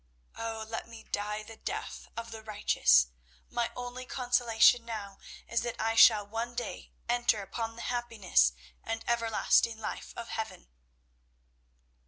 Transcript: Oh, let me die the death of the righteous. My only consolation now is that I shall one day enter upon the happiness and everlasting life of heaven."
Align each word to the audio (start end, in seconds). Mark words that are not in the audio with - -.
Oh, 0.35 0.65
let 0.67 0.87
me 0.87 1.03
die 1.03 1.43
the 1.43 1.57
death 1.57 2.07
of 2.17 2.31
the 2.31 2.41
righteous. 2.41 3.09
My 3.51 3.69
only 3.75 4.03
consolation 4.03 4.83
now 4.83 5.19
is 5.47 5.61
that 5.61 5.79
I 5.79 5.93
shall 5.93 6.25
one 6.25 6.55
day 6.55 6.91
enter 7.07 7.43
upon 7.43 7.75
the 7.75 7.83
happiness 7.83 8.53
and 8.83 9.03
everlasting 9.07 9.77
life 9.77 10.15
of 10.17 10.29
heaven." 10.29 10.69